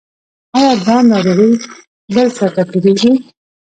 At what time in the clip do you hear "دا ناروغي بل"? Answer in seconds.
0.85-2.27